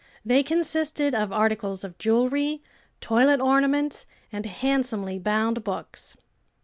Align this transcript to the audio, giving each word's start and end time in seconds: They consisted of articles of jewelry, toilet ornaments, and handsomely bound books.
They 0.25 0.41
consisted 0.41 1.13
of 1.13 1.31
articles 1.31 1.83
of 1.83 1.99
jewelry, 1.99 2.63
toilet 3.01 3.39
ornaments, 3.39 4.07
and 4.31 4.47
handsomely 4.47 5.19
bound 5.19 5.63
books. 5.63 6.17